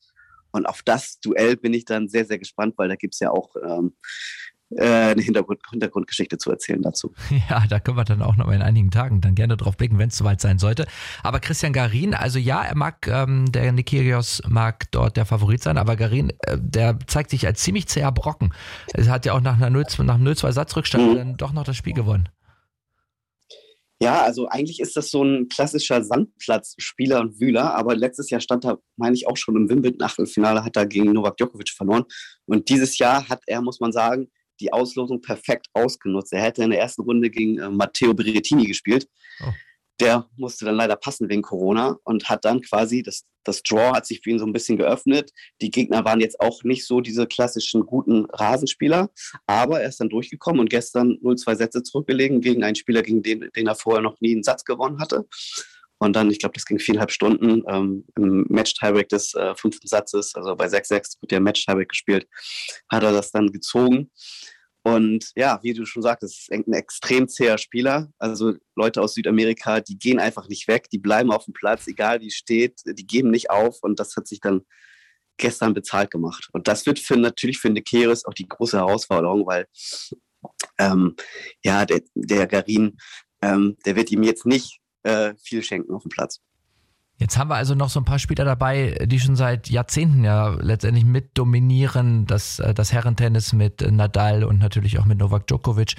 Und 0.51 0.67
auf 0.67 0.83
das 0.83 1.19
Duell 1.21 1.57
bin 1.57 1.73
ich 1.73 1.85
dann 1.85 2.09
sehr, 2.09 2.27
sehr 2.27 2.39
gespannt, 2.39 2.75
weil 2.77 2.89
da 2.89 2.97
gibt 2.97 3.15
es 3.15 3.21
ja 3.21 3.31
auch 3.31 3.55
ähm, 3.57 3.97
äh, 3.97 4.48
eine 4.77 5.23
Hintergrund, 5.23 5.61
Hintergrundgeschichte 5.71 6.39
zu 6.39 6.51
erzählen 6.51 6.83
dazu. 6.83 7.13
Ja, 7.49 7.65
da 7.69 7.79
können 7.79 7.97
wir 7.97 8.05
dann 8.05 8.21
auch 8.21 8.37
noch 8.37 8.51
in 8.51 8.61
einigen 8.61 8.91
Tagen 8.91 9.21
dann 9.21 9.35
gerne 9.35 9.57
drauf 9.57 9.77
blicken, 9.77 9.99
wenn 9.99 10.09
es 10.09 10.17
soweit 10.17 10.41
sein 10.41 10.59
sollte. 10.59 10.87
Aber 11.23 11.41
Christian 11.41 11.73
Garin, 11.73 12.15
also 12.15 12.39
ja, 12.39 12.63
er 12.63 12.77
mag, 12.77 13.07
ähm, 13.09 13.51
der 13.53 13.73
Nikirios 13.73 14.43
mag 14.47 14.91
dort 14.91 15.17
der 15.17 15.25
Favorit 15.25 15.63
sein, 15.63 15.79
aber 15.79 15.97
Garin, 15.97 16.31
äh, 16.41 16.59
der 16.61 16.99
zeigt 17.07 17.31
sich 17.31 17.47
als 17.47 17.63
ziemlich 17.63 17.87
zäher 17.87 18.13
Brocken. 18.13 18.53
Er 18.93 19.07
hat 19.07 19.25
ja 19.25 19.33
auch 19.33 19.41
nach, 19.41 19.57
einer 19.57 19.71
0, 19.71 19.85
nach 20.05 20.17
einem 20.17 20.27
0-2 20.27 20.53
Satzrückstand 20.53 21.13
mhm. 21.13 21.17
dann 21.17 21.37
doch 21.37 21.53
noch 21.53 21.65
das 21.65 21.77
Spiel 21.77 21.95
gewonnen. 21.95 22.29
Ja, 24.01 24.23
also 24.23 24.47
eigentlich 24.47 24.79
ist 24.79 24.97
das 24.97 25.11
so 25.11 25.25
ein 25.25 25.49
klassischer 25.49 26.05
Sandplatzspieler 26.05 27.21
und 27.21 27.41
Wühler, 27.41 27.75
aber 27.75 27.97
letztes 27.97 28.31
Jahr 28.31 28.41
stand 28.41 28.65
er, 28.65 28.79
meine 28.97 29.17
ich, 29.17 29.27
auch 29.27 29.37
schon 29.37 29.57
im 29.57 29.69
Wimbledon-Achtelfinale, 29.69 30.63
hat 30.65 30.77
er 30.77 30.87
gegen 30.87 31.13
Novak 31.13 31.37
Djokovic 31.37 31.71
verloren. 31.71 32.05
Und 32.47 32.69
dieses 32.69 32.99
Jahr 32.99 33.29
hat 33.29 33.43
er, 33.47 33.61
muss 33.61 33.81
man 33.81 33.91
sagen, 33.91 34.29
die 34.61 34.73
Auslosung 34.73 35.21
perfekt 35.21 35.69
ausgenutzt. 35.73 36.33
Er 36.33 36.43
hätte 36.43 36.63
in 36.63 36.71
der 36.71 36.81
ersten 36.81 37.03
Runde 37.03 37.31
gegen 37.31 37.59
äh, 37.59 37.71
Matteo 37.71 38.15
Berrettini 38.15 38.67
gespielt. 38.67 39.09
Oh. 39.41 39.53
Der 40.01 40.29
musste 40.37 40.65
dann 40.65 40.77
leider 40.77 40.95
passen 40.95 41.29
wegen 41.29 41.43
Corona 41.43 41.99
und 42.05 42.29
hat 42.29 42.45
dann 42.45 42.61
quasi, 42.61 43.03
das, 43.03 43.25
das 43.43 43.65
Draw 43.65 43.97
hat 43.97 44.07
sich 44.07 44.21
für 44.23 44.31
ihn 44.31 44.39
so 44.39 44.47
ein 44.47 44.53
bisschen 44.53 44.79
geöffnet. 44.79 45.33
Die 45.61 45.73
Gegner 45.73 46.05
waren 46.05 46.21
jetzt 46.21 46.39
auch 46.39 46.63
nicht 46.63 46.87
so 46.87 47.01
diese 47.01 47.27
klassischen 47.27 47.85
guten 47.85 48.27
Rasenspieler, 48.27 49.11
aber 49.47 49.81
er 49.81 49.89
ist 49.89 49.99
dann 49.99 50.09
durchgekommen 50.09 50.61
und 50.61 50.71
gestern 50.71 51.19
0-2 51.21 51.57
Sätze 51.57 51.83
zurückgelegen 51.83 52.41
gegen 52.41 52.63
einen 52.63 52.77
Spieler, 52.77 53.03
gegen 53.03 53.25
den, 53.25 53.51
den 53.57 53.67
er 53.67 53.75
vorher 53.75 54.03
noch 54.03 54.21
nie 54.21 54.33
einen 54.33 54.45
Satz 54.45 54.65
gewonnen 54.65 55.01
hatte. 55.01 55.27
Und 55.99 56.15
dann, 56.15 56.31
ich 56.31 56.39
glaube, 56.39 56.55
das 56.55 56.65
ging 56.65 56.79
viereinhalb 56.79 57.11
Stunden 57.11 57.63
ähm, 57.69 58.05
im 58.17 58.47
Match-Tiebreak 58.49 59.09
des 59.09 59.35
äh, 59.35 59.55
fünften 59.57 59.89
Satzes, 59.89 60.35
also 60.35 60.55
bei 60.55 60.67
6-6 60.67 61.21
wird 61.21 61.33
der 61.33 61.41
Match-Tiebreak 61.41 61.89
gespielt, 61.89 62.29
hat 62.91 63.03
er 63.03 63.13
das 63.13 63.33
dann 63.33 63.51
gezogen. 63.53 64.11
Und 64.83 65.33
ja, 65.35 65.59
wie 65.63 65.75
du 65.75 65.85
schon 65.85 66.03
sagtest, 66.03 66.39
ist 66.39 66.53
ein 66.53 66.73
extrem 66.73 67.29
zäher 67.29 67.59
Spieler. 67.59 68.11
Also 68.19 68.55
Leute 68.77 69.03
aus 69.03 69.15
Südamerika, 69.15 69.81
die 69.81 69.99
gehen 69.99 70.21
einfach 70.21 70.49
nicht 70.49 70.69
weg, 70.69 70.89
die 70.91 70.99
bleiben 70.99 71.33
auf 71.33 71.45
dem 71.45 71.53
Platz, 71.53 71.87
egal 71.89 72.21
wie 72.21 72.31
steht, 72.31 72.81
die 72.87 73.07
geben 73.07 73.31
nicht 73.31 73.51
auf. 73.51 73.79
Und 73.83 73.99
das 73.99 74.17
hat 74.17 74.27
sich 74.27 74.41
dann 74.41 74.63
gestern 75.37 75.75
bezahlt 75.75 76.11
gemacht. 76.11 76.49
Und 76.53 76.69
das 76.69 76.87
wird 76.87 76.99
für 76.99 77.17
natürlich 77.17 77.59
für 77.59 77.71
Nekeris 77.71 78.25
auch 78.25 78.35
die 78.35 78.49
große 78.49 78.79
Herausforderung, 78.79 79.47
weil 79.47 79.67
ähm, 80.79 81.17
ja, 81.65 81.85
der, 81.85 82.03
der 82.15 82.47
Garin, 82.47 82.97
ähm, 83.43 83.77
der 83.85 83.97
wird 83.97 84.11
ihm 84.11 84.23
jetzt 84.23 84.47
nicht 84.47 84.81
äh, 85.03 85.35
viel 85.37 85.63
schenken 85.63 85.95
auf 85.95 86.03
dem 86.03 86.11
Platz. 86.11 86.41
Jetzt 87.21 87.37
haben 87.37 87.51
wir 87.51 87.57
also 87.57 87.75
noch 87.75 87.89
so 87.89 87.99
ein 87.99 88.05
paar 88.05 88.21
Spieler 88.21 88.45
dabei, 88.45 88.97
die 89.07 89.19
schon 89.19 89.35
seit 89.35 89.69
Jahrzehnten 89.69 90.23
ja 90.23 90.51
letztendlich 90.61 91.05
mit 91.05 91.37
dominieren, 91.37 92.27
das, 92.27 92.61
äh, 92.61 92.73
das 92.75 92.93
Herrentennis 92.93 93.53
mit 93.53 93.81
Nadal 93.81 94.45
und 94.45 94.59
natürlich 94.59 95.01
auch 95.01 95.05
mit 95.05 95.19
Novak 95.19 95.49
Djokovic. 95.49 95.97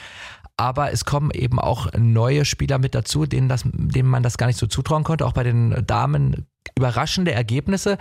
Aber 0.56 0.92
es 0.92 1.06
kommen 1.06 1.32
eben 1.32 1.60
auch 1.60 1.88
neue 1.98 2.46
Spieler 2.46 2.80
mit 2.80 2.96
dazu, 2.96 3.26
denen, 3.26 3.50
das, 3.50 3.64
denen 3.66 4.10
man 4.10 4.24
das 4.24 4.38
gar 4.38 4.48
nicht 4.48 4.60
so 4.60 4.68
zutrauen 4.68 5.04
konnte. 5.04 5.26
Auch 5.26 5.34
bei 5.34 5.44
den 5.44 5.86
Damen 5.86 6.48
überraschende 6.76 7.32
Ergebnisse. 7.32 7.98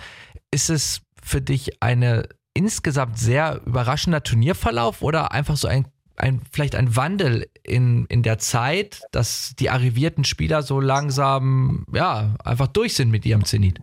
Ist 0.51 0.71
es 0.71 1.03
für 1.23 1.41
dich 1.41 1.83
eine 1.83 2.29
insgesamt 2.55 3.19
sehr 3.19 3.61
überraschender 3.65 4.23
Turnierverlauf 4.23 5.03
oder 5.03 5.33
einfach 5.33 5.57
so 5.57 5.69
ein 5.69 5.87
ein, 6.21 6.43
vielleicht 6.53 6.75
ein 6.75 6.97
Wandel 6.97 7.49
in, 7.63 8.07
in 8.07 8.23
der 8.23 8.39
Zeit, 8.39 9.03
dass 9.13 9.55
die 9.59 9.71
arrivierten 9.71 10.25
Spieler 10.25 10.63
so 10.63 10.81
langsam, 10.81 11.87
ja, 11.93 12.37
einfach 12.45 12.69
durch 12.69 12.95
sind 12.95 13.11
mit 13.11 13.25
ihrem 13.27 13.45
Zenit? 13.45 13.81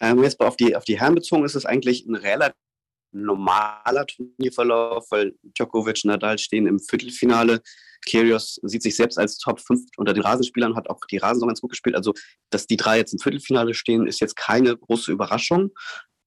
Ähm, 0.00 0.22
jetzt 0.22 0.40
auf 0.40 0.56
die, 0.56 0.76
auf 0.76 0.84
die 0.84 0.98
Herren 0.98 1.14
bezogen 1.14 1.44
ist 1.44 1.54
es 1.54 1.66
eigentlich 1.66 2.06
ein 2.06 2.14
relativ 2.14 2.56
normaler 3.12 4.06
Turnierverlauf, 4.06 5.06
weil 5.10 5.34
Djokovic 5.42 6.02
und 6.04 6.10
Nadal 6.10 6.38
stehen 6.38 6.66
im 6.66 6.78
Viertelfinale. 6.78 7.62
Kyrgios 8.06 8.60
sieht 8.62 8.82
sich 8.82 8.94
selbst 8.94 9.18
als 9.18 9.38
Top 9.38 9.60
5 9.60 9.80
unter 9.96 10.12
den 10.12 10.22
Rasenspielern, 10.22 10.76
hat 10.76 10.88
auch 10.90 11.00
die 11.10 11.16
Rasen 11.16 11.46
ganz 11.46 11.60
gut 11.60 11.70
gespielt. 11.70 11.96
Also, 11.96 12.12
dass 12.50 12.66
die 12.66 12.76
drei 12.76 12.98
jetzt 12.98 13.12
im 13.12 13.18
Viertelfinale 13.18 13.74
stehen, 13.74 14.06
ist 14.06 14.20
jetzt 14.20 14.36
keine 14.36 14.76
große 14.76 15.10
Überraschung. 15.10 15.70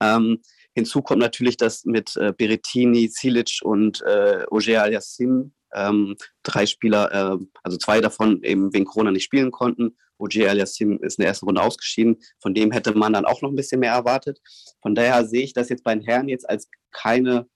Ähm, 0.02 0.40
Hinzu 0.74 1.02
kommt 1.02 1.20
natürlich, 1.20 1.56
dass 1.56 1.84
mit 1.84 2.16
äh, 2.16 2.32
Berettini, 2.36 3.08
Cilic 3.08 3.60
und 3.62 4.02
äh, 4.02 4.44
Oger 4.50 4.82
Aliassim 4.82 5.52
ähm, 5.74 6.16
drei 6.42 6.66
Spieler, 6.66 7.12
äh, 7.12 7.44
also 7.62 7.76
zwei 7.76 8.00
davon 8.00 8.42
eben 8.42 8.72
wegen 8.72 8.84
Corona 8.84 9.10
nicht 9.10 9.24
spielen 9.24 9.50
konnten. 9.50 9.96
Ogier 10.18 10.50
Aliassim 10.50 10.98
ist 11.02 11.18
in 11.18 11.22
der 11.22 11.28
ersten 11.28 11.46
Runde 11.46 11.62
ausgeschieden. 11.62 12.18
Von 12.40 12.54
dem 12.54 12.70
hätte 12.72 12.94
man 12.94 13.12
dann 13.12 13.24
auch 13.24 13.42
noch 13.42 13.50
ein 13.50 13.56
bisschen 13.56 13.80
mehr 13.80 13.92
erwartet. 13.92 14.40
Von 14.82 14.94
daher 14.94 15.26
sehe 15.26 15.42
ich 15.42 15.52
das 15.52 15.68
jetzt 15.70 15.82
bei 15.82 15.94
den 15.94 16.04
Herren 16.04 16.28
jetzt 16.28 16.48
als 16.48 16.68
keine, 16.90 17.48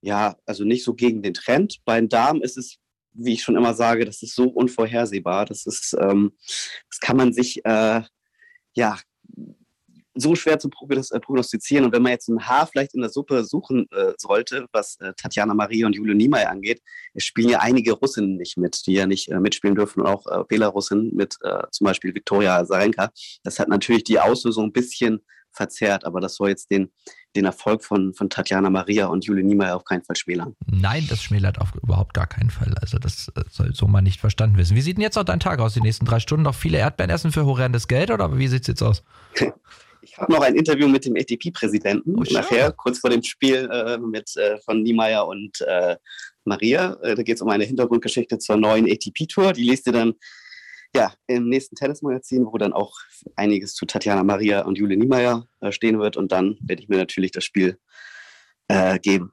ja, 0.00 0.36
also 0.46 0.64
nicht 0.64 0.84
so 0.84 0.94
gegen 0.94 1.22
den 1.22 1.34
Trend. 1.34 1.78
Bei 1.84 2.00
den 2.00 2.08
Damen 2.08 2.40
ist 2.40 2.56
es, 2.56 2.78
wie 3.12 3.34
ich 3.34 3.42
schon 3.42 3.56
immer 3.56 3.74
sage, 3.74 4.04
das 4.04 4.22
ist 4.22 4.34
so 4.34 4.44
unvorhersehbar. 4.48 5.44
Das 5.44 5.66
ist, 5.66 5.94
ähm, 6.00 6.32
das 6.88 7.00
kann 7.00 7.16
man 7.16 7.32
sich, 7.32 7.64
äh, 7.64 8.02
ja, 8.72 8.98
so 10.14 10.34
schwer 10.34 10.58
zu 10.58 10.68
äh, 10.68 11.20
prognostizieren. 11.20 11.84
Und 11.84 11.92
wenn 11.92 12.02
man 12.02 12.12
jetzt 12.12 12.28
ein 12.28 12.46
Haar 12.46 12.66
vielleicht 12.66 12.94
in 12.94 13.00
der 13.00 13.10
Suppe 13.10 13.44
suchen 13.44 13.86
äh, 13.92 14.12
sollte, 14.18 14.66
was 14.72 14.96
äh, 15.00 15.12
Tatjana 15.16 15.54
Maria 15.54 15.86
und 15.86 15.94
Julio 15.94 16.14
Niemeyer 16.14 16.50
angeht, 16.50 16.82
es 17.14 17.24
spielen 17.24 17.48
ja 17.48 17.60
einige 17.60 17.92
Russinnen 17.92 18.36
nicht 18.36 18.56
mit, 18.56 18.86
die 18.86 18.94
ja 18.94 19.06
nicht 19.06 19.28
äh, 19.30 19.40
mitspielen 19.40 19.76
dürfen, 19.76 20.00
und 20.00 20.06
auch 20.06 20.26
äh, 20.26 20.44
Belarusinnen 20.48 21.14
mit 21.14 21.36
äh, 21.42 21.62
zum 21.70 21.84
Beispiel 21.84 22.14
Viktoria 22.14 22.58
Azarenka. 22.58 23.10
Das 23.44 23.58
hat 23.58 23.68
natürlich 23.68 24.04
die 24.04 24.18
Auslösung 24.18 24.66
ein 24.66 24.72
bisschen 24.72 25.20
verzerrt, 25.52 26.04
aber 26.04 26.20
das 26.20 26.36
soll 26.36 26.50
jetzt 26.50 26.70
den, 26.70 26.90
den 27.34 27.44
Erfolg 27.44 27.84
von, 27.84 28.14
von 28.14 28.30
Tatjana 28.30 28.70
Maria 28.70 29.06
und 29.06 29.24
Julie 29.24 29.44
Niemeyer 29.44 29.76
auf 29.76 29.84
keinen 29.84 30.04
Fall 30.04 30.16
schmälern. 30.16 30.54
Nein, 30.66 31.06
das 31.08 31.22
schmälert 31.22 31.60
auf 31.60 31.74
überhaupt 31.74 32.14
gar 32.14 32.26
keinen 32.26 32.50
Fall. 32.50 32.74
Also 32.80 32.98
das 32.98 33.32
soll 33.50 33.74
so 33.74 33.86
mal 33.86 34.00
nicht 34.00 34.20
verstanden 34.20 34.56
wissen. 34.56 34.76
Wie 34.76 34.80
sieht 34.80 34.96
denn 34.96 35.02
jetzt 35.02 35.16
noch 35.16 35.24
dein 35.24 35.40
Tag 35.40 35.58
aus, 35.60 35.74
die 35.74 35.80
nächsten 35.80 36.04
drei 36.04 36.20
Stunden? 36.20 36.44
Noch 36.44 36.54
viele 36.54 36.78
Erdbeeren 36.78 37.10
essen 37.10 37.32
für 37.32 37.46
horrendes 37.46 37.88
Geld 37.88 38.10
oder 38.10 38.38
wie 38.38 38.48
sieht 38.48 38.62
es 38.62 38.68
jetzt 38.68 38.82
aus? 38.82 39.02
Ich 40.02 40.16
habe 40.16 40.32
noch 40.32 40.42
ein 40.42 40.54
Interview 40.54 40.88
mit 40.88 41.04
dem 41.04 41.16
ATP-Präsidenten 41.16 42.18
oh, 42.18 42.24
nachher, 42.30 42.72
kurz 42.72 42.98
vor 42.98 43.10
dem 43.10 43.22
Spiel 43.22 43.68
äh, 43.70 43.98
mit 43.98 44.36
äh, 44.36 44.58
von 44.60 44.82
Niemeyer 44.82 45.26
und 45.26 45.60
äh, 45.60 45.96
Maria. 46.44 46.96
Äh, 47.02 47.14
da 47.14 47.22
geht 47.22 47.36
es 47.36 47.42
um 47.42 47.48
eine 47.48 47.64
Hintergrundgeschichte 47.64 48.38
zur 48.38 48.56
neuen 48.56 48.90
ATP-Tour. 48.90 49.52
Die 49.52 49.64
liest 49.64 49.86
ihr 49.86 49.92
dann 49.92 50.14
ja, 50.94 51.12
im 51.26 51.48
nächsten 51.48 51.76
Tennismagazin, 51.76 52.46
wo 52.46 52.58
dann 52.58 52.72
auch 52.72 52.94
einiges 53.36 53.74
zu 53.74 53.86
Tatjana 53.86 54.24
Maria 54.24 54.62
und 54.62 54.76
Julie 54.76 54.96
Niemeyer 54.96 55.46
äh, 55.60 55.70
stehen 55.70 56.00
wird. 56.00 56.16
Und 56.16 56.32
dann 56.32 56.56
werde 56.62 56.82
ich 56.82 56.88
mir 56.88 56.98
natürlich 56.98 57.30
das 57.30 57.44
Spiel 57.44 57.78
äh, 58.68 58.98
geben. 58.98 59.32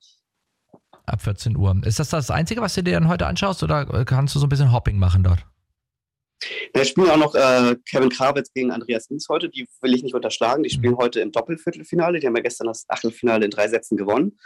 Ab 1.05 1.21
14 1.21 1.55
Uhr. 1.55 1.81
Ist 1.85 1.99
das 1.99 2.09
das 2.09 2.29
Einzige, 2.29 2.61
was 2.61 2.75
du 2.75 2.83
dir 2.83 2.93
dann 2.93 3.07
heute 3.07 3.27
anschaust 3.27 3.63
oder 3.63 3.85
kannst 4.05 4.35
du 4.35 4.39
so 4.39 4.45
ein 4.45 4.49
bisschen 4.49 4.73
Hopping 4.73 4.99
machen 4.99 5.23
dort? 5.23 5.45
Da 6.73 6.85
spielen 6.85 7.09
auch 7.09 7.17
noch 7.17 7.35
äh, 7.35 7.75
Kevin 7.89 8.09
Krawitz 8.09 8.53
gegen 8.53 8.71
Andreas 8.71 9.07
Ins 9.07 9.27
heute. 9.29 9.49
Die 9.49 9.67
will 9.81 9.95
ich 9.95 10.03
nicht 10.03 10.15
unterschlagen. 10.15 10.63
Die 10.63 10.69
spielen 10.69 10.93
mhm. 10.93 10.99
heute 10.99 11.19
im 11.19 11.31
Doppelviertelfinale. 11.31 12.19
Die 12.19 12.27
haben 12.27 12.35
ja 12.35 12.43
gestern 12.43 12.67
das 12.67 12.85
Achtelfinale 12.87 13.45
in 13.45 13.51
drei 13.51 13.67
Sätzen 13.67 13.97
gewonnen 13.97 14.37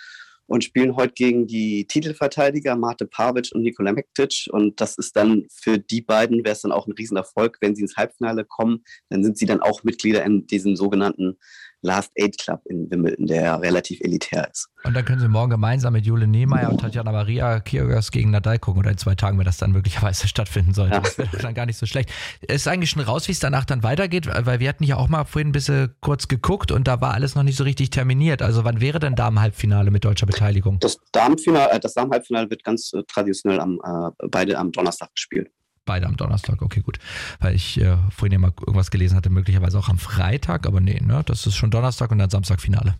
und 0.51 0.63
spielen 0.63 0.95
heute 0.95 1.13
gegen 1.13 1.47
die 1.47 1.87
Titelverteidiger 1.87 2.75
Mate 2.75 3.05
Pavic 3.05 3.51
und 3.53 3.61
Nikola 3.61 3.93
Mektic. 3.93 4.47
Und 4.51 4.81
das 4.81 4.97
ist 4.97 5.15
dann 5.15 5.45
für 5.49 5.77
die 5.77 6.01
beiden, 6.01 6.43
wäre 6.43 6.53
es 6.53 6.61
dann 6.61 6.73
auch 6.73 6.87
ein 6.87 6.93
Riesenerfolg, 6.93 7.57
wenn 7.61 7.75
sie 7.75 7.83
ins 7.83 7.95
Halbfinale 7.95 8.45
kommen. 8.45 8.83
Dann 9.09 9.23
sind 9.23 9.37
sie 9.37 9.45
dann 9.45 9.61
auch 9.61 9.83
Mitglieder 9.83 10.23
in 10.23 10.47
diesem 10.47 10.75
sogenannten 10.75 11.37
Last 11.81 12.11
Aid 12.15 12.37
Club 12.37 12.61
in 12.65 12.89
Wimbledon, 12.91 13.25
der 13.25 13.59
relativ 13.61 14.01
elitär 14.01 14.49
ist. 14.51 14.69
Und 14.83 14.95
dann 14.95 15.05
können 15.05 15.19
Sie 15.19 15.27
morgen 15.27 15.49
gemeinsam 15.49 15.93
mit 15.93 16.05
Jule 16.05 16.27
Nehmeyer 16.27 16.69
und 16.69 16.81
Tatjana 16.81 17.11
Maria 17.11 17.59
Kyrgios 17.59 18.11
gegen 18.11 18.31
Nadal 18.31 18.59
gucken 18.59 18.81
oder 18.81 18.91
in 18.91 18.97
zwei 18.97 19.15
Tagen, 19.15 19.37
wenn 19.37 19.45
das 19.45 19.57
dann 19.57 19.71
möglicherweise 19.71 20.27
stattfinden 20.29 20.73
sollte. 20.73 20.95
Ja. 20.95 21.01
Das 21.01 21.17
wäre 21.17 21.37
dann 21.37 21.53
gar 21.53 21.65
nicht 21.65 21.77
so 21.77 21.85
schlecht. 21.85 22.09
Ist 22.41 22.67
eigentlich 22.67 22.89
schon 22.89 23.01
raus, 23.01 23.27
wie 23.27 23.31
es 23.31 23.39
danach 23.39 23.65
dann 23.65 23.83
weitergeht, 23.83 24.27
weil 24.27 24.59
wir 24.59 24.69
hatten 24.69 24.83
ja 24.83 24.97
auch 24.97 25.09
mal 25.09 25.25
vorhin 25.25 25.49
ein 25.49 25.53
bisschen 25.53 25.95
kurz 26.01 26.27
geguckt 26.27 26.71
und 26.71 26.87
da 26.87 27.01
war 27.01 27.13
alles 27.13 27.35
noch 27.35 27.43
nicht 27.43 27.57
so 27.57 27.63
richtig 27.63 27.89
terminiert. 27.89 28.41
Also 28.41 28.63
wann 28.63 28.81
wäre 28.81 28.99
denn 28.99 29.15
Damen-Halbfinale 29.15 29.91
mit 29.91 30.05
deutscher 30.05 30.25
Beteiligung? 30.25 30.79
Das 30.79 30.95
äh, 30.95 31.79
das 31.79 31.93
Damen-Halbfinale 31.93 32.49
wird 32.49 32.63
ganz 32.63 32.93
äh, 32.93 33.03
traditionell 33.07 33.59
am, 33.59 33.79
äh, 33.83 34.27
beide 34.29 34.57
am 34.57 34.71
Donnerstag 34.71 35.13
gespielt. 35.13 35.51
Beide 35.85 36.05
am 36.05 36.17
Donnerstag, 36.17 36.61
okay, 36.61 36.81
gut. 36.81 36.99
Weil 37.39 37.55
ich 37.55 37.79
äh, 37.79 37.97
vorhin 38.11 38.33
ja 38.33 38.39
mal 38.39 38.53
irgendwas 38.59 38.91
gelesen 38.91 39.15
hatte, 39.15 39.29
möglicherweise 39.29 39.79
auch 39.79 39.89
am 39.89 39.97
Freitag, 39.97 40.67
aber 40.67 40.79
nee, 40.79 40.99
ne? 40.99 41.23
Das 41.25 41.45
ist 41.47 41.55
schon 41.55 41.71
Donnerstag 41.71 42.11
und 42.11 42.19
dann 42.19 42.29
Samstag 42.29 42.61
Finale. 42.61 42.95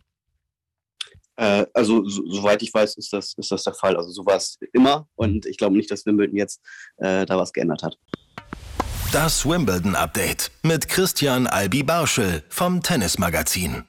Äh, 1.35 1.65
also, 1.73 2.07
so, 2.07 2.23
soweit 2.29 2.61
ich 2.61 2.73
weiß, 2.73 2.95
ist 2.97 3.13
das, 3.13 3.33
ist 3.37 3.51
das 3.51 3.63
der 3.63 3.73
Fall. 3.73 3.95
Also, 3.95 4.11
so 4.11 4.25
war 4.25 4.35
es 4.35 4.57
immer 4.73 5.07
und 5.15 5.45
ich 5.45 5.57
glaube 5.57 5.75
nicht, 5.75 5.91
dass 5.91 6.05
Wimbledon 6.05 6.35
jetzt 6.35 6.61
äh, 6.97 7.25
da 7.25 7.37
was 7.37 7.53
geändert 7.53 7.83
hat. 7.83 7.97
Das 9.11 9.45
Wimbledon 9.45 9.95
Update 9.95 10.51
mit 10.63 10.87
Christian 10.87 11.45
Albi 11.45 11.83
Barschel 11.83 12.43
vom 12.49 12.81
Tennismagazin. 12.81 13.83